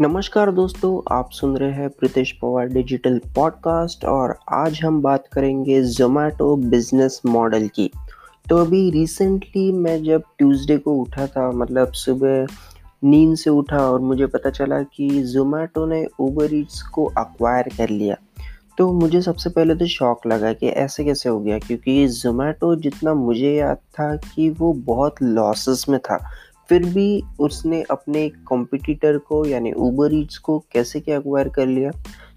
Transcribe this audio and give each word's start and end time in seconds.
नमस्कार 0.00 0.50
दोस्तों, 0.52 1.16
आप 1.16 1.30
सुन 1.30 1.56
रहे 1.56 1.72
हैं 1.72 1.88
प्रीतेश 1.90 2.30
पवार 2.32 2.66
डिजिटल 2.66 3.20
पॉडकास्ट 3.36 4.04
और 4.04 4.34
आज 4.52 4.80
हम 4.84 5.00
बात 5.02 5.24
करेंगे 5.32 5.80
जोमेटो 5.82 6.56
बिज़नेस 6.56 7.20
मॉडल 7.26 7.68
की। 7.68 7.90
तो 8.48 8.56
अभी 8.56 8.90
रिसेंटली 8.90 9.72
मैं 9.72 10.02
जब 10.02 10.22
ट्यूसडे 10.38 10.78
को 10.78 10.94
उठा 10.94 11.26
था 11.26 11.50
मतलब 11.50 11.92
सुबह 11.92 12.46
नींद 13.04 13.36
से 13.36 13.50
उठा 13.50 13.78
और 13.78 14.00
मुझे 14.00 14.26
पता 14.26 14.50
चला 14.50 14.82
कि 14.82 15.08
जोमेटो 15.22 15.86
ने 15.86 16.06
ऊबर 16.20 16.54
ईट्स 16.54 16.82
को 16.82 17.04
अक्वायर 17.18 17.68
कर 17.76 17.88
लिया 17.88 18.16
तो 18.78 18.92
मुझे 18.92 19.20
सबसे 19.22 19.50
पहले 19.50 19.74
तो 19.74 19.86
शौक 19.86 20.26
लगा 20.26 20.52
कि 20.52 20.66
ऐसे 20.66 21.04
कैसे 21.04 21.28
हो 21.28 21.40
गया? 21.40 21.58
क्योंकि 21.58 22.06
जोमेटो 22.08 22.74
जितना 22.76 23.14
मुझे 23.14 23.52
याद 23.52 23.76
था 23.76 24.16
कि 24.16 24.48
वो 24.50 24.72
बहुत 24.72 25.22
लॉसेस 25.22 25.84
में 25.88 26.00
था। 26.00 26.18
फिर 26.72 26.84
भी 26.84 27.22
उसने 27.40 27.80
अपने 27.90 28.28
कॉम्पिटिटर 28.46 29.16
को, 29.18 29.44
यानी 29.46 29.72
ऊबर 29.72 30.14
ईट्स 30.14 30.38
को 30.38 30.58
कैसे 30.72 31.00
क्या 31.00 31.16
एक्वायर 31.16 31.48
कर 31.48 31.66
लिया? 31.66 31.90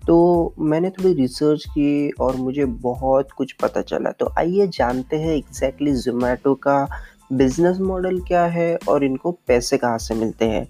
तो 0.07 0.53
मैंने 0.61 0.89
थोड़ी 0.89 1.13
रिसर्च 1.13 1.63
की 1.67 2.09
और 2.11 2.35
मुझे 2.35 2.65
बहुत 2.65 3.31
कुछ 3.31 3.51
पता 3.53 3.81
चला। 3.81 4.11
तो 4.11 4.29
आइए 4.37 4.67
जानते 4.69 5.17
हैं 5.17 5.35
एग्जैक्टली 5.35 5.93
जोमेटो 5.93 6.53
का 6.57 6.87
बिज़नेस 7.33 7.79
मॉडल 7.81 8.19
क्या 8.19 8.43
है 8.47 8.77
और 8.89 9.03
इनको 9.03 9.31
पैसे 9.47 9.77
कहाँ 9.77 9.97
से 9.97 10.15
मिलते 10.15 10.45
हैं। 10.45 10.67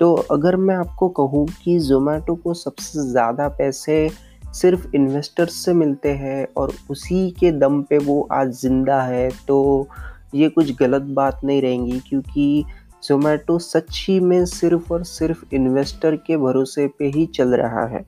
तो 0.00 0.14
अगर 0.30 0.56
मैं 0.58 0.74
आपको 0.76 1.08
कहूँ 1.10 1.46
कि 1.64 1.78
जोमेटो 1.80 2.34
को 2.34 2.54
सबसे 2.56 3.10
ज़्यादा 3.10 3.48
पैसे 3.58 4.08
सिर्फ़ 4.54 4.86
इन्वेस्टर्स 4.94 5.64
से 5.64 5.72
मिलते 5.74 6.12
हैं 6.14 6.46
और 6.56 6.72
उसी 6.90 7.30
के 7.30 7.50
दम 7.58 7.82
पे 7.82 7.98
वो 8.00 8.26
आज 8.32 8.52
ज़िंदा 8.60 9.02
है 9.02 9.28
तो 9.48 9.88
ये 10.34 10.48
कुछ 10.48 10.70
गलत 10.76 11.02
बात 11.12 11.40
नहीं 11.44 11.62
रहेंगी, 11.62 11.98
क्योंकि 12.00 12.64
जोमेटो 13.10 13.58
सच्ची 13.58 14.20
में 14.20 14.46
सिर्फ़ 14.46 14.92
और 14.92 15.04
सिर्फ़ 15.04 15.44
इन्वेस्टर 15.54 16.16
के 16.16 16.36
भरोसे 16.36 16.86
पे 16.86 17.06
ही 17.06 17.26
चल 17.26 17.48
रहा 17.48 17.86
है। 17.86 18.06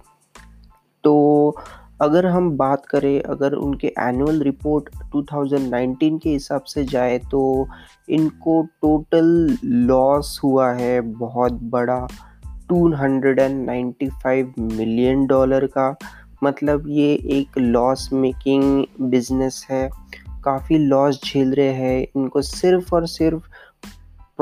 तो 1.05 1.56
अगर 2.00 2.27
हम 2.27 2.56
बात 2.56 2.86
करें, 2.86 3.23
अगर 3.23 3.53
उनके 3.53 3.95
एनुअल 3.98 4.42
रिपोर्ट 4.42 4.89
2019 5.17 6.19
के 6.19 6.30
हिसाब 6.30 6.62
से 6.62 6.84
जाए 6.84 7.19
तो 7.19 7.69
इनको 8.08 8.62
टोटल 8.62 9.58
लॉस 9.64 10.41
हुआ 10.45 10.73
है 10.73 11.00
बहुत 11.00 11.53
बड़ा 11.53 12.08
295 12.69 14.53
मिलियन 14.58 15.27
डॉलर 15.27 15.67
का। 15.67 15.97
मतलब 16.45 16.84
ये 16.89 17.14
एक 17.14 17.58
लॉस 17.58 18.11
मेकिंग 18.12 18.84
बिज़नेस 19.00 19.67
है। 19.70 19.91
काफ़ी 20.45 20.78
लॉस 20.78 21.20
झेल 21.25 21.55
रहे 21.55 21.73
हैं। 21.73 22.06
इनको 22.17 22.42
सिर्फ़ 22.42 22.95
और 22.95 23.06
सिर्फ़ 23.06 23.42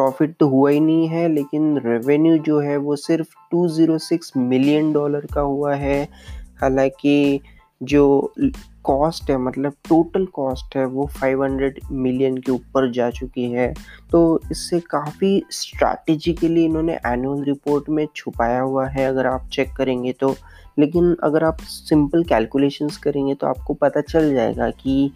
प्रॉफिट 0.01 0.35
तो 0.41 0.49
हुआ 0.49 0.71
ही 0.71 0.81
नहीं 0.81 1.09
है, 1.09 1.29
लेकिन 1.29 1.79
रेवेन्यू 1.79 2.37
जो 2.39 2.59
है 2.61 2.77
वो 2.77 2.97
सिर्फ़ 2.97 3.35
206 3.51 4.33
मिलियन 4.37 4.93
डॉलर 4.93 5.27
का 5.35 5.41
हुआ 5.41 5.75
है। 5.77 6.03
हालाँकि 6.61 7.41
जो 7.81 8.33
कॉस्ट 8.85 9.31
है 9.31 9.37
मतलब 9.39 9.73
टोटल 9.89 10.25
कॉस्ट 10.27 10.77
है, 10.77 10.85
वो 10.87 11.07
500 11.17 11.79
मिलियन 11.93 12.37
के 12.37 12.53
ऊपर 12.53 12.91
जा 12.93 13.11
चुकी 13.11 13.51
है। 13.51 13.73
तो 14.11 14.41
इससे 14.51 14.81
काफ़ी 14.81 15.43
स्ट्रैटेजिकली 15.51 16.65
इन्होंने 16.65 16.99
एनुअल 17.07 17.43
रिपोर्ट 17.45 17.89
में 17.89 18.07
छुपाया 18.17 18.61
हुआ 18.61 18.87
है, 18.89 19.07
अगर 19.07 19.27
आप 19.27 19.49
चेक 19.53 19.75
करेंगे 19.77 20.13
तो। 20.13 20.35
लेकिन 20.79 21.15
अगर 21.25 21.45
आप 21.45 21.61
सिंपल 21.61 22.25
कैलकुलेशंस 22.25 22.97
करेंगे 22.97 23.35
तो 23.35 23.47
आपको 23.47 23.75
पता 23.75 24.01
चल 24.01 24.33
जाएगा 24.35 24.71
कि 24.71 25.13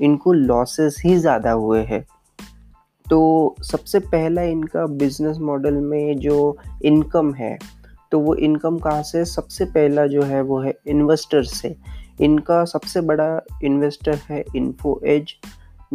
इनको 0.00 0.32
लॉसेस 0.32 1.02
ही 1.04 1.16
ज़्यादा 1.16 1.50
हुए 1.52 1.82
हैं। 1.82 2.04
तो 3.10 3.56
सबसे 3.62 3.98
पहला 3.98 4.42
इनका 4.42 4.86
बिज़नेस 4.86 5.38
मॉडल 5.38 5.74
में 5.74 6.18
जो 6.18 6.58
इनकम 6.84 7.34
है 7.34 7.58
तो 8.10 8.20
वो 8.20 8.34
इनकम 8.34 8.78
कहाँ 8.78 9.02
से 9.02 9.24
सबसे 9.24 9.64
पहला 9.64 10.06
जो 10.06 10.22
है 10.22 10.42
वो 10.42 10.60
है 10.60 10.74
इन्वेस्टर 10.86 11.42
से। 11.42 11.76
इनका 12.20 12.64
सबसे 12.64 13.00
बड़ा 13.00 13.40
इन्वेस्टर 13.64 14.14
है 14.14 14.44
इन्फो 14.56 15.00
एज 15.06 15.34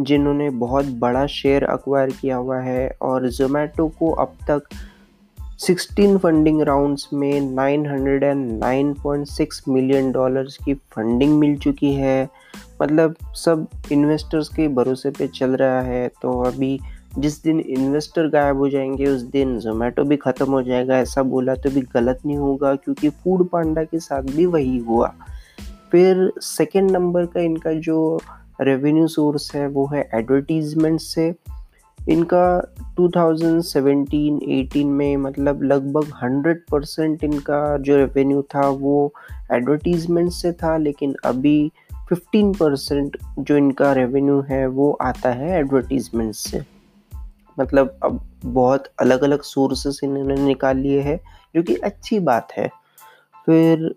जिन्होंने 0.00 0.50
बहुत 0.50 0.84
बड़ा 0.84 1.26
शेयर 1.26 1.64
अक्वायर 1.64 2.10
किया 2.10 2.36
हुआ 2.36 2.58
है 2.58 2.96
और 3.02 3.28
जोमेटो 3.28 3.88
को 3.88 4.10
अब 4.10 4.32
तक 4.50 4.62
16 5.58 6.18
फंडिंग 6.18 6.62
राउंड्स 6.62 7.08
में 7.12 7.40
909.6 7.40 9.62
मिलियन 9.68 10.12
डॉलर्स 10.12 10.58
की 10.64 10.74
फंडिंग 10.74 11.38
मिल 11.38 11.58
चुकी 11.58 11.92
है। 11.92 12.28
मतलब 12.82 13.14
सब 13.34 13.68
इन्वेस्टर्स 13.92 14.48
के 14.48 14.68
भरोसे 14.68 15.10
पे 15.10 15.28
चल 15.28 15.50
रहा 15.50 15.80
है। 15.80 16.08
तो 16.08 16.40
अभी 16.40 16.80
जिस 17.18 17.42
दिन 17.42 17.60
इन्वेस्टर 17.60 18.28
गायब 18.28 18.56
हो 18.56 18.68
जाएँगे, 18.68 19.06
उस 19.06 19.22
दिन 19.22 19.58
जोमेटो 19.58 20.04
भी 20.04 20.16
ख़त्म 20.16 20.52
हो 20.52 20.62
जाएगा। 20.62 20.98
ऐसा 20.98 21.22
बोला 21.22 21.54
तो 21.54 21.70
भी 21.70 21.80
गलत 21.80 22.18
नहीं 22.26 22.36
होगा, 22.36 22.74
क्योंकि 22.74 23.08
फ़ूड 23.08 23.48
पांडा 23.48 23.84
के 23.84 23.98
साथ 23.98 24.22
भी 24.22 24.46
वही 24.46 24.78
हुआ। 24.78 25.14
फिर 25.92 26.32
सेकेंड 26.38 26.90
नंबर 26.90 27.26
का 27.26 27.40
इनका 27.40 27.72
जो 27.72 28.20
रेवेन्यू 28.60 29.06
सोर्स 29.06 29.54
है, 29.54 29.68
वो 29.68 29.86
है 29.86 30.10
एडवर्टीजमेंट 30.14 31.00
से। 31.00 31.34
इनका 32.08 32.74
2017-18 32.96 34.84
में 34.84 35.16
मतलब 35.16 35.62
लगभग 35.62 36.04
100 36.04 36.70
परसेंट 36.70 37.24
इनका 37.24 37.76
जो 37.76 37.96
रेवेन्यू 37.96 38.42
था, 38.42 38.68
वो 38.68 39.14
एडवर्टीजमेंट 39.52 40.32
से 40.32 40.52
था, 40.52 40.76
लेकिन 40.76 41.14
अभी 41.24 41.72
15 42.12 42.52
परसेंट 42.52 43.16
जो 43.38 43.56
इनका 43.56 43.92
रेवेन्यू 43.92 44.40
है, 44.40 44.66
वो 44.66 44.98
आता 45.02 45.30
है 45.30 45.58
एडवर्टीजमेंट 45.60 46.34
से। 46.34 46.73
मतलब 47.58 47.98
अब 48.04 48.20
बहुत 48.44 48.88
अलग 49.00 49.22
अलग 49.22 49.42
सोर्सेस 49.44 50.00
इन्होंने 50.04 50.34
निकाल 50.36 50.76
लिए 50.76 51.00
हैं, 51.00 51.18
जो 51.54 51.62
कि 51.62 51.74
अच्छी 51.76 52.18
बात 52.20 52.52
है। 52.52 52.68
फिर 53.46 53.94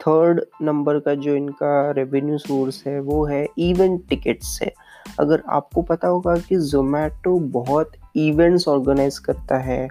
थर्ड 0.00 0.40
नंबर 0.62 0.98
का 0.98 1.14
जो 1.16 1.34
इनका 1.36 1.90
रेवेन्यू 1.90 2.38
सोर्स 2.38 2.82
है, 2.86 3.00
वो 3.00 3.24
है 3.26 3.46
इवेंट 3.58 4.08
टिकट्स 4.08 4.58
से 4.58 4.72
अगर 5.18 5.42
आपको 5.48 5.82
पता 5.82 6.08
होगा 6.08 6.34
कि 6.38 6.56
जोमेटो 6.60 7.38
बहुत 7.52 7.92
इवेंट्स 8.16 8.66
ऑर्गेनाइज 8.68 9.18
करता 9.18 9.58
है, 9.58 9.86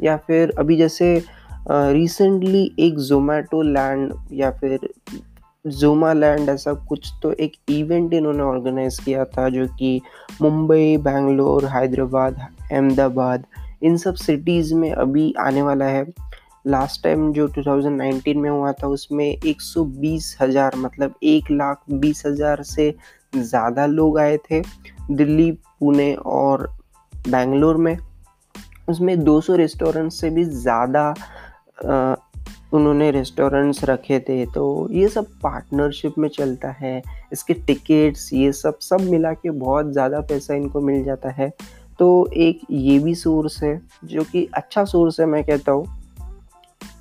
या 0.00 0.16
फिर 0.16 0.54
अभी 0.58 0.76
जैसे 0.76 1.22
रिसेंटली 1.70 2.70
एक 2.78 2.98
जोमेटो 3.00 3.62
लैंड 3.62 4.12
या 4.32 4.50
फिर 4.50 4.88
जोमा 5.70 6.12
लैंड 6.12 6.48
ऐसा 6.48 6.72
कुछ 6.88 7.12
तो 7.22 7.32
एक 7.32 7.52
इवेंट 7.68 8.14
इन्होंने 8.14 8.42
ऑर्गेनाइज 8.42 8.98
किया 8.98 9.24
था 9.24 9.48
जो 9.48 9.66
कि 9.78 10.00
मुंबई, 10.42 10.96
बेंगलोर, 10.96 11.66
हैदराबाद, 11.66 12.40
अहमदाबाद, 12.72 13.46
इन 13.82 13.96
सब 13.96 14.14
सिटीज़ 14.14 14.74
में 14.74 14.90
अभी 14.92 15.32
आने 15.40 15.62
वाला 15.62 15.84
है। 15.84 16.06
लास्ट 16.66 17.02
टाइम 17.02 17.32
जो 17.32 17.46
2019 17.48 18.36
में 18.36 18.50
हुआ 18.50 18.72
था, 18.72 18.86
उसमें 18.86 19.26
120 19.26 20.36
हज़ार 20.42 20.76
मतलब 20.76 21.14
एक 21.22 21.50
लाख 21.50 21.80
बीस 21.90 22.22
हज़ार 22.26 22.62
से 22.62 22.94
ज़्यादा 23.36 23.86
लोग 23.86 24.18
आए 24.18 24.36
थे 24.50 24.62
दिल्ली, 25.10 25.50
पुणे 25.52 26.12
और 26.14 26.66
बेंगलोर 27.28 27.76
में। 27.76 27.96
उसमें 28.88 29.24
200 29.24 29.54
रेस्टोरेंट 29.56 30.12
से 30.12 30.30
भी 30.30 30.44
ज़्यादा 30.44 31.14
उन्होंने 32.72 33.10
रेस्टोरेंट्स 33.10 33.84
रखे 33.84 34.18
थे 34.20 34.44
तो 34.46 34.88
ये 34.92 35.08
सब 35.08 35.26
पार्टनरशिप 35.42 36.18
में 36.18 36.28
चलता 36.28 36.70
है, 36.70 37.02
इसके 37.32 37.54
टिकट्स 37.56 38.32
ये 38.32 38.52
सब 38.52 38.78
सब 38.80 39.00
मिला 39.00 39.32
के 39.32 39.50
बहुत 39.50 39.92
ज़्यादा 39.92 40.20
पैसा 40.22 40.54
इनको 40.54 40.80
मिल 40.80 41.02
जाता 41.04 41.30
है। 41.32 41.52
तो 41.98 42.28
एक 42.32 42.60
ये 42.70 42.98
भी 42.98 43.14
सोर्स 43.14 43.62
है, 43.62 43.80
जो 44.04 44.24
कि 44.24 44.48
अच्छा 44.54 44.84
सोर्स 44.84 45.20
है 45.20 45.26
मैं 45.26 45.42
कहता 45.44 45.72
हूँ। 45.72 45.86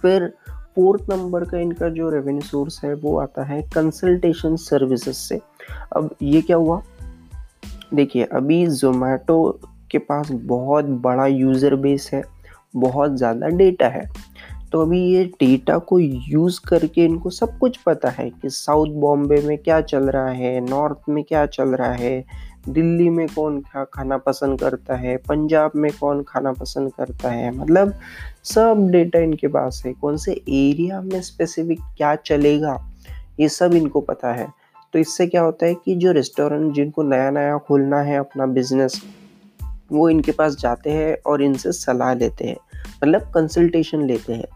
फिर 0.02 0.28
फोर्थ 0.76 1.10
नंबर 1.10 1.44
का 1.44 1.58
इनका 1.58 1.90
जो 1.90 2.10
रेवेन्यू 2.10 2.42
सोर्स 2.42 2.80
है, 2.84 2.94
वो 2.94 3.18
आता 3.20 3.44
है 3.44 3.62
कंसल्टेशन 3.74 4.56
सर्विसेज़ 4.58 5.16
से। 5.18 5.40
अब 5.96 6.10
ये 6.22 6.42
क्या 6.42 6.58
हुआ? 6.58 6.82
देखिए, 7.94 8.24
अभी 8.26 8.66
जोमेटो 8.68 9.60
के 9.92 9.98
पास 10.00 10.32
बहुत 10.32 10.86
बड़ा 10.86 11.26
यूज़र 11.28 11.76
बेस 11.78 12.10
है, 12.14 12.24
बहुत 12.76 13.16
ज़्यादा 13.18 13.48
डेटा 13.50 13.88
है। 13.88 14.08
तो 14.72 14.82
अभी 14.82 15.00
ये 15.02 15.24
डेटा 15.40 15.78
को 15.80 16.00
यूज़ 16.00 16.60
करके 16.68 17.06
इनको 17.06 17.30
सब 17.30 17.58
कुछ 17.60 17.78
पता 17.78 18.10
है 18.10 18.30
कि 18.32 18.50
साउथ 18.50 18.94
बॉम्बे 19.02 19.42
में 19.42 19.58
क्या 19.58 19.80
चल 19.82 20.10
रहा 20.10 20.30
है 20.30 20.60
नॉर्थ 20.62 21.10
में 21.10 21.24
क्या 21.24 21.46
चल 21.46 21.70
रहा 21.70 21.94
है, 21.94 22.26
दिल्ली 22.70 23.10
में 23.10 23.28
कौन 23.28 23.60
क्या 23.62 23.84
खाना 23.94 24.18
पसंद 24.18 24.60
करता 24.60 24.96
है, 24.96 25.16
पंजाब 25.20 25.72
में 25.76 25.92
कौन 26.00 26.24
खाना 26.24 26.52
पसंद 26.52 26.92
करता 26.94 27.30
है 27.30 27.52
मतलब 27.52 27.94
सब 28.46 28.88
डेटा 28.92 29.20
इनके 29.20 29.48
पास 29.48 29.82
है, 29.86 29.94
कौन 29.94 30.18
से 30.18 30.32
एरिया 30.32 31.02
में 31.02 31.22
स्पेसिफिक 31.22 31.80
क्या 31.98 32.16
चलेगा, 32.16 32.78
ये 33.40 33.50
सब 33.50 33.74
इनको 33.74 34.02
पता 34.02 34.34
है। 34.34 34.48
तो 34.94 35.00
इससे 35.00 35.28
क्या 35.28 35.42
होता 35.42 35.66
है 35.66 35.74
कि 35.76 35.96
जो 35.96 36.12
रेस्टोरेंट 36.12 36.74
जिनको 36.74 37.04
नया 37.04 37.30
नया 37.32 37.58
खोलना 37.58 38.02
है 38.02 38.18
अपना 38.18 38.46
बिज़नेस 38.48 39.02
वो 39.92 40.10
इनके 40.10 40.32
पास 40.32 40.56
जाते 40.56 40.92
हैं 40.92 41.18
और 41.26 41.42
इनसे 41.42 41.72
सलाह 41.72 42.14
लेते 42.14 42.46
हैं। 42.46 42.58
मतलब 43.04 43.32
कंसल्टेशन 43.34 44.02
लेते 44.02 44.34
हैं। 44.34 44.48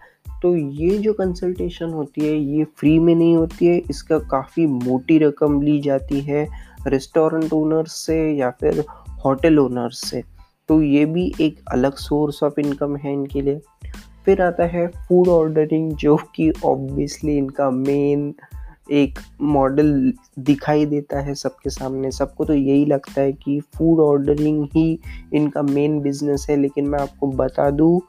तो 0.41 0.55
ये 0.55 0.97
जो 0.97 1.13
कंसल्टेशन 1.13 1.89
होती 1.89 2.21
है, 2.21 2.35
ये 2.35 2.63
फ्री 2.77 2.97
में 2.99 3.13
नहीं 3.15 3.35
होती 3.35 3.65
है, 3.65 3.77
इसका 3.89 4.17
काफ़ी 4.19 4.65
मोटी 4.67 5.17
रकम 5.17 5.61
ली 5.61 5.79
जाती 5.81 6.21
है 6.21 6.47
रेस्टोरेंट 6.87 7.53
ओनर्स 7.53 7.95
से 8.05 8.17
या 8.31 8.49
फिर 8.51 8.83
होटल 9.25 9.59
ओनर्स 9.59 10.01
से। 10.09 10.23
तो 10.69 10.81
ये 10.81 11.05
भी 11.05 11.31
एक 11.41 11.59
अलग 11.71 11.95
सोर्स 11.95 12.41
ऑफ़ 12.43 12.59
इनकम 12.59 12.95
है 12.95 13.13
इनके 13.13 13.41
लिए। 13.41 13.59
फिर 14.25 14.41
आता 14.41 14.65
है 14.67 14.87
फ़ूड 14.87 15.27
ऑर्डरिंग 15.27 15.91
जो 15.91 16.15
कि 16.35 16.51
ऑब्वियसली 16.65 17.37
इनका 17.37 17.69
मेन 17.71 18.33
एक 18.91 19.19
मॉडल 19.41 19.91
दिखाई 20.39 20.85
देता 20.85 21.19
है 21.19 21.33
सबके 21.35 21.69
सामने। 21.69 22.11
सबको 22.11 22.45
तो 22.45 22.53
यही 22.53 22.85
लगता 22.85 23.21
है 23.21 23.33
कि 23.33 23.59
फ़ूड 23.75 23.99
ऑर्डरिंग 23.99 24.63
ही 24.75 24.99
इनका 25.33 25.61
मेन 25.61 25.99
बिज़नेस 26.01 26.45
है, 26.49 26.57
लेकिन 26.57 26.87
मैं 26.87 26.99
आपको 26.99 27.27
बता 27.27 27.69
दूँ 27.69 27.99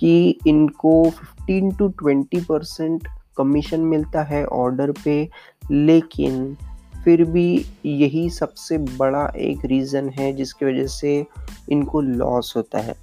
कि 0.00 0.38
इनको 0.46 1.10
15 1.50 1.78
टू 1.78 1.88
20 1.88 2.44
परसेंट 2.44 3.08
कमीशन 3.36 3.80
मिलता 3.80 4.22
है 4.22 4.44
ऑर्डर 4.44 4.92
पे, 5.04 5.28
लेकिन 5.70 6.56
फिर 7.04 7.24
भी 7.24 7.64
यही 7.86 8.30
सबसे 8.30 8.78
बड़ा 8.78 9.32
एक 9.36 9.64
रीज़न 9.64 10.08
है 10.08 10.32
जिसकी 10.32 10.66
वजह 10.66 10.86
से 10.86 11.26
इनको 11.70 12.00
लॉस 12.00 12.54
होता 12.56 12.78
है। 12.78 12.94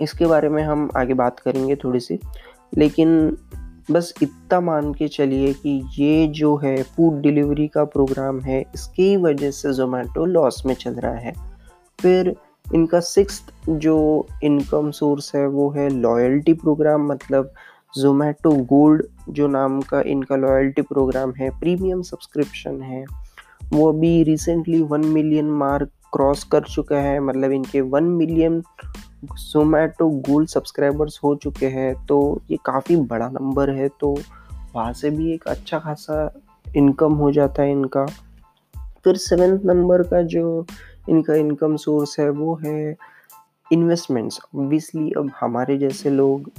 इसके 0.00 0.26
बारे 0.26 0.48
में 0.48 0.62
हम 0.62 0.90
आगे 0.96 1.14
बात 1.14 1.40
करेंगे 1.40 1.76
थोड़ी 1.76 2.00
सी, 2.00 2.18
लेकिन 2.78 3.36
बस 3.90 4.14
इतना 4.22 4.60
मान 4.60 4.94
के 4.94 5.08
चलिए 5.08 5.52
कि 5.52 5.88
ये 5.98 6.26
जो 6.26 6.56
है 6.56 6.82
फ़ूड 6.82 7.20
डिलीवरी 7.20 7.68
का 7.68 7.84
प्रोग्राम 7.84 8.40
है, 8.40 8.64
इसकी 8.74 9.16
वजह 9.16 9.50
से 9.50 9.72
जोमेटो 9.72 10.24
लॉस 10.24 10.62
में 10.66 10.74
चल 10.74 10.92
रहा 10.92 11.14
है। 11.14 11.32
फिर 12.00 12.36
इनका 12.66 13.00
सिक्स 13.00 13.42
जो 13.68 14.26
इनकम 14.42 14.90
सोर्स 14.90 15.34
है, 15.34 15.46
वो 15.46 15.70
है 15.70 15.88
लॉयल्टी 15.90 16.52
प्रोग्राम 16.54 17.06
मतलब 17.06 17.52
जोमेटो 17.94 18.50
गोल्ड 18.66 19.06
जो 19.28 19.46
नाम 19.46 19.80
का 19.80 20.00
इनका 20.00 20.36
लॉयल्टी 20.36 20.82
प्रोग्राम 20.82 21.32
है 21.32 21.50
प्रीमियम 21.60 22.02
सब्सक्रिप्शन 22.02 22.80
है। 22.82 23.04
वो 23.72 23.88
अभी 23.92 24.22
recently 24.22 24.80
one 24.82 25.04
million 25.06 25.50
mark 25.50 25.90
cross 26.14 26.44
कर 26.44 26.62
चुका 26.62 26.96
है 26.96 27.20
मतलब 27.20 27.52
इनके 27.52 27.80
one 27.80 28.04
million 28.04 28.62
Zomato 29.24 30.08
gold 30.28 30.48
subscribers 30.48 31.20
हो 31.24 31.34
चुके 31.34 31.66
हैं 31.66 31.94
तो 32.06 32.18
ये 32.50 32.58
काफ़ी 32.64 32.96
बड़ा 32.96 33.28
नंबर 33.28 33.70
है 33.70 33.88
तो 34.00 34.16
वहाँ 34.74 34.92
से 34.92 35.10
भी 35.10 35.32
एक 35.32 35.46
अच्छा 35.46 35.78
खासा 35.78 36.18
इनकम 36.76 37.12
हो 37.12 37.30
जाता 37.32 37.62
है 37.62 37.72
इनका। 37.72 38.06
फिर 39.04 39.16
सेवेंथ 39.16 39.60
नंबर 39.64 40.02
का 40.02 40.22
जो 40.22 40.66
इनका 41.08 41.34
इनकम 41.34 41.76
सोर्स 41.76 42.18
है, 42.20 42.28
वो 42.30 42.54
है 42.64 42.96
इन्वेस्टमेंट्स 43.70 44.40
ऑब्वियसली 44.54 45.10
अब 45.10 45.30
हमारे 45.40 45.76
जैसे 45.78 46.10
लोग 46.10 46.50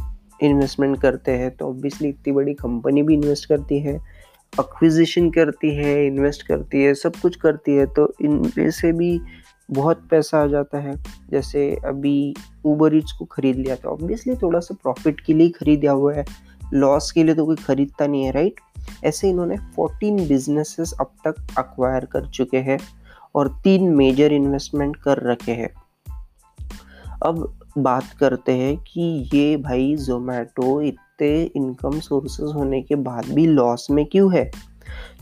इन्वेस्टमेंट 0.42 1.00
करते 1.02 1.32
हैं 1.32 1.50
तो 1.52 1.68
ऑब्वियसली 1.70 2.10
इतनी 2.10 2.34
बड़ी 2.34 2.54
कंपनी 2.54 3.04
भी 3.04 3.14
इन्वेस्ट 3.14 3.48
करती 3.50 3.80
है 3.80 3.98
अक्विजिशन 4.54 5.30
करती 5.32 5.74
है 5.76 6.06
इन्वेस्ट 6.08 6.46
करती 6.48 6.84
है, 6.84 6.94
सब 6.94 7.16
कुछ 7.22 7.36
करती 7.36 7.76
है 7.76 7.86
तो 7.86 8.14
इनमें 8.22 8.70
से 8.72 8.92
भी 8.92 9.20
बहुत 9.70 10.02
पैसा 10.10 10.42
आ 10.44 10.48
जाता 10.48 10.80
है। 10.80 10.96
जैसे 11.32 11.70
अभी 11.86 12.34
ऊबर 12.66 12.96
ईट्स 12.96 13.12
को 13.12 13.26
खरीद 13.26 13.56
लिया 13.56 13.76
था 13.76 13.90
ऑब्वियसली 13.90 14.36
थोड़ा 14.36 14.60
सा 14.60 14.76
प्रॉफिट 14.84 15.20
के 15.20 15.34
लिए 15.34 15.50
खरीदा 15.50 15.92
हुआ 15.92 16.14
है। 16.14 16.26
लॉस 16.74 17.12
के 17.12 17.24
लिए 17.24 17.36
तो 17.36 17.46
कोई 17.46 17.56
खरीदता 17.58 18.08
नहीं 18.08 18.24
है 18.24 18.32
राइट 18.32 18.60
ऐसे 19.04 19.30
इन्होंने 19.30 19.58
14 19.76 20.28
बिजनेसेस 20.28 20.94
अब 21.02 21.12
तक 21.28 21.36
अक्वायर 21.58 22.06
कर 22.06 22.28
चुके 22.28 22.58
हैं। 22.60 22.78
और 23.36 23.48
तीन 23.64 23.90
मेजर 23.90 24.34
इन्वेस्टमेंट 24.34 24.96
कर 24.96 25.32
रखे 25.32 25.52
हैं। 25.52 25.70
अब 27.26 27.58
बात 27.78 28.04
करते 28.20 28.52
हैं 28.52 28.78
कि 28.78 29.30
ये 29.34 29.58
भाई 29.58 29.96
जोमेटो 29.96 30.82
इतने 30.82 31.44
इनकम 31.56 32.00
सोर्सेज 32.00 32.56
होने 32.56 32.82
के 32.82 32.96
बाद 32.96 33.26
भी 33.26 33.46
लॉस 33.46 33.88
में 33.92 34.06
क्यों 34.06 34.34
है? 34.36 34.52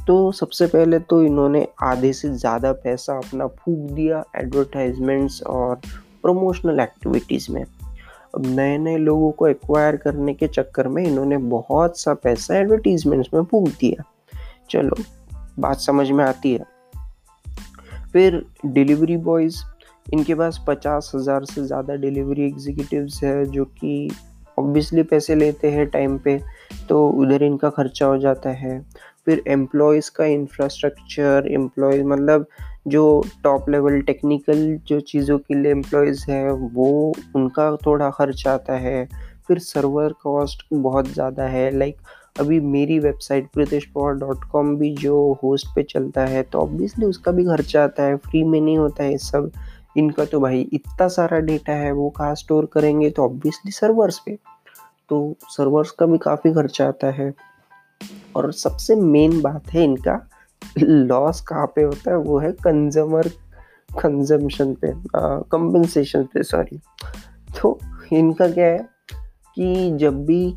तो 0.08 0.32
सबसे 0.32 0.68
पहले 0.68 1.00
तो 1.00 1.24
इन्होंने 1.24 1.68
आधे 1.84 2.14
से 2.14 2.30
ज़्यादा 2.30 2.72
पैसा 2.74 3.18
अपना 3.18 3.48
फूक 3.48 3.92
दिया 3.92 4.24
एडवर्टाइजमेंट्स 4.36 5.44
और 5.44 5.76
प्रमोशनल 6.24 6.80
एक्टिविटीज़ 6.80 7.52
में। 7.52 7.64
अब 8.36 8.46
नए 8.46 8.78
नए 8.78 8.98
लोगों 8.98 9.32
को 9.32 9.48
एक्वायर 9.48 9.96
करने 9.96 10.34
के 10.34 10.48
चक्कर 10.48 10.88
में 10.88 11.04
इन्होंने 11.04 11.38
बहुत 11.38 12.00
सा 12.00 12.14
पैसा 12.14 12.58
एडवर्टीजमेंट्स 12.58 13.30
में 13.34 13.44
फूक 13.44 13.68
दिया। 13.68 14.04
चलो, 14.70 14.96
बात 15.60 15.78
समझ 15.78 16.12
में 16.12 16.26
आती 16.26 16.54
है। 16.54 16.71
फिर 18.14 18.42
डिलीवरी 18.66 19.18
बॉयज़, 19.20 19.62
इनके 20.06 20.36
पास 20.36 20.64
पचास 20.68 21.12
हज़ार 21.16 21.46
से 21.46 21.64
ज़्यादा 21.64 21.96
डिलीवरी 21.98 22.46
एग्जीक्यूटिव्स 22.46 23.24
है, 23.24 23.46
जो 23.46 23.66
कि 23.66 24.10
ऑब्वियसली 24.58 25.04
पैसे 25.04 25.36
लेते 25.36 25.72
हैं 25.72 25.88
टाइम 25.90 26.18
पे 26.18 26.40
तो 26.90 27.08
उधर 27.12 27.44
इनका 27.44 27.70
खर्चा 27.70 28.06
हो 28.06 28.18
जाता 28.18 28.50
है। 28.56 28.80
फिर 29.26 29.42
एम्प्लॉयज़ 29.48 30.10
का 30.16 30.26
इंफ्रास्ट्रक्चर 30.26 31.48
एम्प्लॉयज़ 31.52 32.04
मतलब 32.04 32.46
जो 32.88 33.04
टॉप 33.44 33.70
लेवल 33.70 34.00
टेक्निकल 34.02 34.66
जो 34.88 35.00
चीज़ों 35.02 35.38
के 35.40 35.56
लिए 35.56 35.72
एम्प्लॉयज़ 35.72 36.26
हैं, 36.30 36.50
वो 36.50 37.14
उनका 37.36 37.76
थोड़ा 37.86 38.10
खर्च 38.10 38.48
आता 38.48 38.78
है। 38.78 39.08
फिर 39.48 39.60
सर्वर 39.60 40.14
कॉस्ट 40.24 40.66
बहुत 40.74 41.08
ज़्यादा 41.08 41.44
है 41.46 41.70
लाइक 41.78 41.98
अभी 42.36 42.60
मेरी 42.60 42.98
website 43.00 43.48
Pritesh 43.54 43.86
Pawar 43.86 44.14
dot 44.14 44.44
com 44.52 44.76
भी 44.76 44.94
जो 44.96 45.16
होस्ट 45.44 45.68
पे 45.76 45.84
चलता 45.84 46.26
है 46.26 46.44
तो 46.44 46.60
ऑब्वियसली 46.60 47.06
उसका 47.06 47.32
भी 47.32 47.44
खर्चा 47.46 47.84
आता 47.84 48.04
है 48.04 48.16
फ्री 48.18 48.44
में 48.44 48.60
नहीं 48.62 48.78
होता 48.78 49.04
है 49.04 49.18
सब। 49.18 49.52
इनका 49.98 50.26
तो 50.26 50.40
भाई 50.40 50.62
इतना 50.74 51.08
सारा 51.08 51.40
डेटा 51.40 51.74
है, 51.74 51.92
वो 51.92 52.10
कहाँ 52.10 52.36
स्टोर 52.36 52.66
करेंगे? 52.74 53.10
तो 53.10 53.24
ऑब्वियसली 53.24 53.72
सर्वर्स 53.72 54.20
पे। 54.26 54.38
तो 55.10 55.36
सर्वर्स 55.48 55.92
का 55.92 56.06
भी 56.06 56.18
काफ़ी 56.18 56.54
खर्चा 56.54 56.88
आता 56.88 57.12
है। 57.12 57.34
और 58.36 58.52
सबसे 58.54 58.96
मेन 58.96 59.42
बात 59.42 59.70
है 59.70 59.84
इनका 59.84 60.20
लॉस 60.80 61.42
कहाँ 61.42 61.66
पे 61.76 61.84
होता 61.84 62.12
है? 62.12 62.18
वो 62.18 62.40
है 62.40 62.52
कंज्यूमर 62.64 63.28
कंजम्पशन 63.92 64.74
पे 64.76 64.94
कंपनसेशन 65.52 66.24
पे 66.24 66.44
सॉरी 66.44 66.80
तो 67.62 67.78
इनका 68.14 68.48
क्या 68.48 68.66
है 68.66 68.88
कि 69.58 69.98
जब 69.98 70.26
भी 70.26 70.52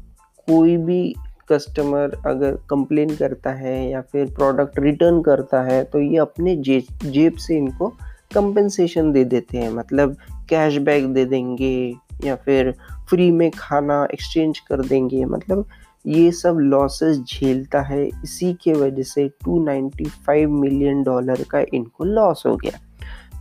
कोई 0.48 0.76
भी 0.76 1.14
कस्टमर 1.52 2.22
अगर 2.26 2.52
कंप्लेन 2.70 3.16
करता 3.16 3.50
है 3.50 3.90
या 3.90 4.00
फिर 4.00 4.26
प्रोडक्ट 4.26 4.78
रिटर्न 4.78 5.22
करता 5.22 5.62
है 5.62 5.84
तो 5.84 6.00
ये 6.00 6.18
अपने 6.18 6.56
जे 6.56 6.84
जेब 7.04 7.32
से 7.32 7.56
इनको 7.56 7.88
कंपनसेशन 8.34 9.12
दे 9.12 9.24
देते 9.24 9.58
हैं। 9.58 9.70
मतलब 9.70 10.16
कैशबैक 10.48 11.12
दे 11.12 11.24
देंगे 11.24 11.94
या 12.24 12.36
फिर 12.36 12.74
फ्री 13.10 13.30
में 13.30 13.50
खाना 13.50 14.08
एक्सचेंज 14.14 14.58
कर 14.58 14.80
देंगे। 14.80 15.24
मतलब 15.24 15.66
ये 16.06 16.32
सब 16.32 16.56
लॉसेस 16.60 17.18
झेलता 17.18 17.80
है। 17.80 18.06
इसी 18.06 18.54
के 18.54 18.72
वजह 18.72 19.02
से 19.02 19.30
295 19.44 20.46
मिलियन 20.46 21.02
डॉलर 21.02 21.44
का 21.50 21.64
इनको 21.74 22.04
लॉस 22.04 22.42
हो 22.46 22.56
गया। 22.56 22.80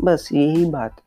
बस 0.02 0.30
यही 0.34 0.66
बात। 0.66 1.02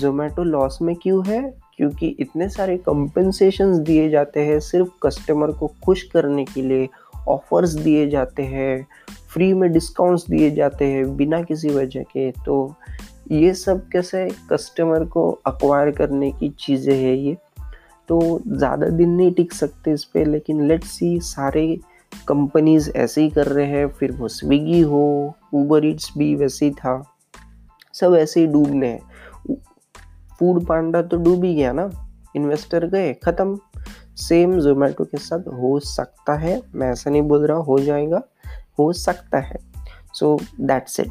जोमेटो 0.00 0.44
लॉस 0.44 0.78
में 0.82 0.96
क्यों 0.96 1.26
है? 1.26 1.61
क्योंकि 1.82 2.06
इतने 2.20 2.48
सारे 2.48 2.76
कंपनसेशंस 2.78 3.76
दिए 3.76 4.08
जाते 4.10 4.40
हैं, 4.40 4.58
सिर्फ़ 4.60 4.88
कस्टमर 5.02 5.50
को 5.52 5.66
खुश 5.84 6.02
करने 6.02 6.44
के 6.44 6.62
लिए 6.62 6.88
ऑफर्स 7.28 7.72
दिए 7.76 8.08
जाते 8.10 8.42
हैं 8.42 8.86
फ्री 9.32 9.52
में 9.54 9.70
डिस्काउंट्स 9.72 10.28
दिए 10.30 10.50
जाते 10.50 10.84
हैं 10.84 11.16
बिना 11.16 11.42
किसी 11.42 11.68
वजह 11.68 12.02
के। 12.02 12.30
तो 12.44 12.74
ये 13.30 13.52
सब 13.54 13.88
कैसे 13.88 14.28
कस्टमर 14.50 15.04
को 15.04 15.30
अक्वायर 15.46 15.90
करने 15.90 16.30
की 16.32 16.48
चीज़ें 16.60 16.94
है 16.94 17.16
ये? 17.16 17.36
तो 18.08 18.40
ज़्यादा 18.48 18.88
दिन 18.88 19.10
नहीं 19.10 19.32
टिक 19.32 19.52
सकते 19.52 19.92
इस 19.92 20.04
पर 20.04 20.26
लेकिन 20.26 20.66
लेट्स 20.68 20.90
सी 20.90 21.18
सारे 21.24 21.66
कंपनीज़ 22.28 22.90
ऐसे 22.90 23.22
ही 23.22 23.30
कर 23.30 23.46
रहे 23.46 23.66
हैं, 23.66 23.88
फिर 23.88 24.12
वो 24.12 24.28
स्विगी 24.28 24.80
हो 24.80 25.34
ऊबर 25.54 25.86
ईट्स 25.86 26.12
भी 26.18 26.34
वैसे 26.36 26.66
ही 26.66 26.72
था, 26.72 27.02
सब 27.94 28.14
ऐसे 28.14 28.40
ही 28.40 28.46
डूबने 28.46 28.88
हैं। 28.88 29.10
फ़ूड 30.42 30.66
पांडा 30.66 31.02
तो 31.02 31.16
डूब 31.16 31.44
ही 31.44 31.54
गया 31.54 31.72
ना। 31.72 31.90
इन्वेस्टर 32.36 32.86
गए, 32.86 33.14
ख़त्म। 33.14 33.58
सेम 34.16 34.60
जोमेटो 34.60 35.04
के 35.04 35.18
साथ 35.18 35.38
हो 35.38 35.78
सकता 35.78 36.34
है, 36.34 36.62
मैं 36.74 36.90
ऐसा 36.90 37.10
नहीं 37.10 37.22
बोल 37.22 37.46
रहा, 37.46 37.56
हो 37.56 37.78
जाएगा, 37.78 38.22
हो 38.78 38.92
सकता 38.92 39.38
है। 39.38 39.56
सो 40.14 40.38
दैट्स 40.60 41.00
इट 41.00 41.08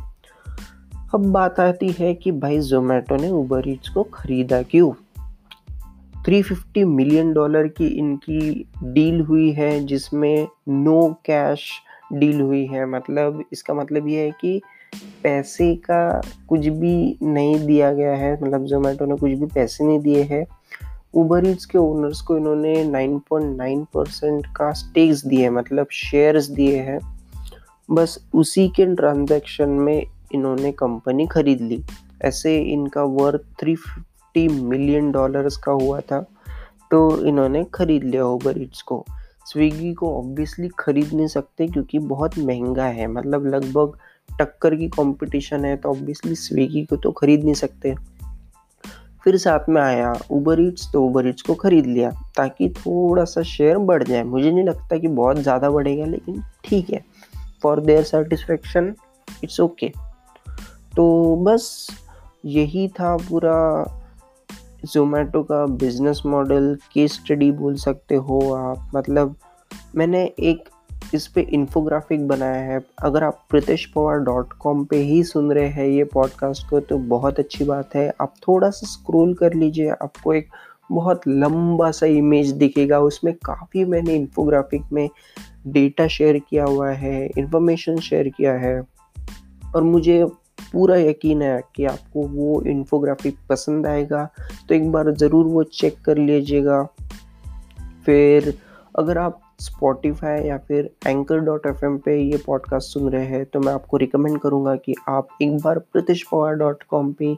अब 1.13 1.31
बात 1.31 1.59
आती 1.59 1.89
है 1.89 2.13
कि 2.13 2.31
भाई 2.31 2.59
जोमेटो 2.59 3.15
ने 3.15 3.29
उबर 3.29 3.69
ईट्स 3.69 3.89
को 3.89 4.03
ख़रीदा 4.03 4.61
क्यों? 4.61 4.91
350 6.23 6.83
मिलियन 6.83 7.33
डॉलर 7.33 7.67
की 7.67 7.88
इनकी 7.88 8.69
डील 8.83 9.21
हुई 9.21 9.51
है, 9.51 9.85
जिसमें 9.85 10.47
नो 10.69 11.17
कैश 11.25 11.71
डील 12.13 12.41
हुई 12.41 12.65
है। 12.65 12.85
मतलब 12.85 13.43
इसका 13.53 13.73
मतलब 13.73 14.07
ये 14.07 14.21
है 14.21 14.31
कि 14.31 14.61
पैसे 15.24 15.74
का 15.75 16.21
कुछ 16.50 16.67
भी 16.67 17.17
नहीं 17.24 17.65
दिया 17.65 17.91
गया 17.93 18.15
है 18.15 18.33
मतलब 18.33 18.65
जोमेटो 18.65 19.05
ने 19.05 19.15
कुछ 19.15 19.31
भी 19.31 19.45
पैसे 19.45 19.83
नहीं 19.83 20.00
दिए 20.00 20.24
हैं। 20.24 20.45
ऊबर 21.13 21.48
ईट्स 21.48 21.65
के 21.65 21.77
ओनर्स 21.77 22.21
को 22.21 22.38
इन्होंने 22.38 22.74
9.9 22.86 23.86
परसेंट 23.93 24.45
का 24.48 24.71
स्टेक्स 24.74 25.25
दिए 25.25 25.50
मतलब 25.50 25.88
शेयर्स 25.91 26.48
दिए 26.50 26.79
हैं। 26.79 27.00
बस 27.89 28.17
उसी 28.33 28.67
के 28.69 28.86
ट्रांजैक्शन 28.95 29.69
में 29.69 30.05
इन्होंने 30.33 30.71
कंपनी 30.71 31.27
खरीद 31.27 31.62
ली। 31.62 31.83
ऐसे 32.21 32.57
इनका 32.63 33.03
worth 33.03 33.41
three 33.60 33.75
fifty 33.75 34.48
million 34.48 35.12
dollars 35.12 35.57
का 35.57 35.71
हुआ 35.71 36.00
था 36.01 36.21
तो 36.91 37.25
इन्होंने 37.25 37.63
ख़रीद 37.74 38.03
लिया 38.03 38.25
ऊबर 38.25 38.62
ईट्स 38.62 38.81
को। 38.81 39.05
स्विगी 39.45 39.93
को 39.93 40.17
ऑब्वियसली 40.17 40.69
ख़रीद 40.79 41.13
नहीं 41.13 41.27
सकते 41.27 41.67
क्योंकि 41.67 42.00
बहुत 42.00 42.38
महँगा 42.39 42.86
है 42.86 43.07
मतलब 43.07 43.45
लगभग 43.45 43.98
टक्कर 44.29 44.75
की 44.75 44.87
कंपटीशन 44.89 45.65
है 45.65 45.75
तो 45.77 45.89
ऑब्वियसली 45.89 46.35
स्विगी 46.37 46.83
को 46.85 46.97
तो 46.97 47.11
ख़रीद 47.11 47.43
नहीं 47.43 47.53
सकते। 47.55 47.93
फिर 49.23 49.37
साथ 49.37 49.69
में 49.69 49.81
आया 49.81 50.13
उबर 50.31 50.61
ईट्स 50.61 50.89
तो 50.93 51.03
उबर 51.05 51.27
ईट्स 51.27 51.41
को 51.41 51.55
ख़रीद 51.55 51.85
लिया, 51.87 52.09
ताकि 52.37 52.69
थोड़ा 52.71 53.23
सा 53.25 53.41
शेयर 53.43 53.77
बढ़ 53.79 54.03
जाए। 54.03 54.23
मुझे 54.25 54.51
नहीं 54.51 54.63
लगता 54.65 54.97
कि 54.97 55.07
बहुत 55.09 55.37
ज़्यादा 55.39 55.69
बढ़ेगा, 55.69 56.05
लेकिन 56.05 56.41
ठीक 56.65 56.89
है। 56.89 57.03
For 57.63 57.81
their 57.81 58.03
satisfaction 58.03 58.93
it's 59.43 59.59
okay 59.59 59.91
तो 60.95 61.35
बस 61.43 61.87
यही 62.45 62.87
था 62.89 63.15
पूरा 63.19 63.57
जोमेटो 64.85 65.41
का 65.43 65.65
बिज़नेस 65.77 66.21
मॉडल 66.25 66.75
केस 66.93 67.13
स्टडी 67.13 67.51
बोल 67.53 67.75
सकते 67.77 68.15
हो 68.17 68.39
आप। 68.53 68.91
मतलब 68.95 69.35
मैंने 69.95 70.23
एक 70.41 70.69
इस 71.13 71.27
पर 71.27 71.39
इन्फोग्राफिक 71.39 72.27
बनाया 72.27 72.61
है। 72.63 72.79
अगर 73.03 73.23
आप 73.23 73.45
प्रितेश 73.49 73.85
पवार 73.85 74.19
डॉट 74.19 74.53
कॉम 74.53 74.83
पर 74.85 74.95
ही 74.95 75.23
सुन 75.23 75.51
रहे 75.51 75.67
हैं 75.67 75.87
ये 75.87 76.03
पॉडकास्ट 76.03 76.69
को 76.69 76.79
तो 76.79 76.97
बहुत 76.97 77.39
अच्छी 77.39 77.65
बात 77.65 77.95
है। 77.95 78.11
आप 78.21 78.33
थोड़ा 78.47 78.69
सा 78.69 78.87
स्क्रोल 78.87 79.33
कर 79.33 79.53
लीजिए, 79.53 79.89
आपको 79.89 80.33
एक 80.33 80.49
बहुत 80.91 81.27
लंबा 81.27 81.91
सा 81.91 82.05
इमेज 82.05 82.51
दिखेगा। 82.51 82.99
उसमें 82.99 83.33
काफ़ी 83.35 83.85
मैंने 83.85 84.15
इन्फोग्राफिक 84.15 84.91
में 84.93 85.09
डेटा 85.67 86.07
शेयर 86.07 86.39
किया 86.39 86.63
हुआ 86.63 86.89
है 86.91 87.25
इन्फॉर्मेशन 87.37 87.97
शेयर 87.99 88.29
किया 88.29 88.53
है। 88.53 88.81
और 89.75 89.83
मुझे 89.83 90.25
पूरा 90.71 90.97
यकीन 90.97 91.41
है 91.41 91.61
कि 91.75 91.85
आपको 91.85 92.23
वो 92.27 92.61
इन्फोग्राफिक 92.61 93.37
पसंद 93.49 93.87
आएगा। 93.87 94.23
तो 94.69 94.75
एक 94.75 94.91
बार 94.91 95.11
ज़रूर 95.11 95.45
वो 95.45 95.63
चेक 95.63 96.01
कर 96.05 96.17
लीजिएगा। 96.17 96.83
फिर 98.05 98.53
अगर 98.99 99.17
आप 99.17 99.39
स्पॉटिफाई 99.61 100.43
या 100.43 100.57
फिर 100.57 100.89
एंकर 101.07 101.39
डॉट 101.39 101.65
एफ़ 101.67 101.85
एम 101.85 101.97
पे 101.97 102.15
ये 102.21 102.37
पॉडकास्ट 102.45 102.93
सुन 102.93 103.09
रहे 103.09 103.25
हैं 103.25 103.45
तो 103.45 103.59
मैं 103.59 103.73
आपको 103.73 103.97
रिकमेंड 103.97 104.39
करूँगा 104.39 104.75
कि 104.75 104.95
आप 105.09 105.27
एक 105.41 105.57
बार 105.57 105.79
प्रतिश 105.93 106.23
पवार 106.31 106.55
डॉट 106.55 106.83
कॉम 106.83 107.11
पर 107.13 107.35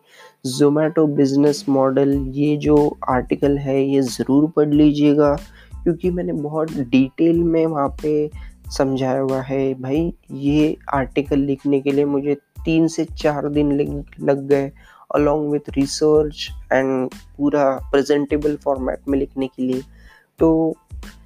जोमेटो 0.47 1.05
बिज़नेस 1.15 1.63
मॉडल 1.69 2.13
ये 2.35 2.55
जो 2.57 2.75
आर्टिकल 3.09 3.57
है, 3.57 3.81
ये 3.83 4.01
ज़रूर 4.01 4.49
पढ़ 4.55 4.73
लीजिएगा, 4.73 5.35
क्योंकि 5.83 6.09
मैंने 6.11 6.33
बहुत 6.33 6.71
डिटेल 6.71 7.43
में 7.43 7.65
वहाँ 7.65 7.87
पे 8.01 8.29
समझाया 8.77 9.19
हुआ 9.19 9.41
है। 9.41 9.73
भाई, 9.73 10.13
ये 10.31 10.77
आर्टिकल 10.93 11.39
लिखने 11.39 11.79
के 11.81 11.91
लिए 11.91 12.05
मुझे 12.05 12.35
तीन 12.65 12.87
से 12.87 13.05
चार 13.05 13.49
दिन 13.49 13.71
लग 14.21 14.47
गए 14.47 14.71
अलॉन्ग 15.15 15.51
विथ 15.51 15.69
रिसर्च 15.69 16.49
एंड 16.73 17.09
पूरा 17.37 17.69
प्रेजेंटेबल 17.91 18.55
फॉर्मेट 18.55 19.07
में 19.07 19.17
लिखने 19.19 19.47
के 19.47 19.63
लिए। 19.63 19.81
तो 20.39 20.75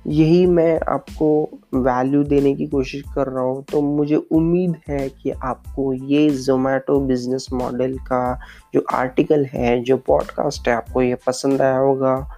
यही 0.08 0.46
मैं 0.46 0.80
आपको 0.80 1.50
वैल्यू 1.76 2.24
देने 2.24 2.54
की 2.56 2.68
कोशिश 2.68 3.04
कर 3.16 3.28
रहा 3.28 3.44
हूँ। 3.44 3.64
तो 3.64 3.82
मुझे 3.82 4.16
उम्मीद 4.16 4.76
है 4.88 5.10
कि 5.10 5.32
आपको 5.32 5.94
ये 5.94 6.30
जोमेटो 6.30 7.00
बिज़नेस 7.00 7.48
मॉडल 7.54 7.98
का 7.98 8.40
जो 8.74 8.86
आर्टिकल 8.94 9.46
है, 9.46 9.84
जो 9.84 9.98
पॉडकास्ट 9.98 10.68
है, 10.68 10.74
आपको 10.74 11.02
ये 11.02 11.16
पसंद 11.16 11.62
आया 11.62 11.78
होगा। 11.78 12.32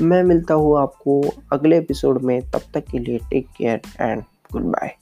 मैं 0.00 0.22
मिलता 0.22 0.54
हूँ 0.54 0.78
आपको 0.78 1.22
अगले 1.52 1.78
एपिसोड 1.78 2.22
में। 2.22 2.50
तब 2.50 2.60
तक 2.74 2.84
के 2.84 2.98
लिए 2.98 3.18
take 3.18 3.46
care 3.58 3.80
and 4.00 4.22
good 4.52 4.62
bye 4.62 4.96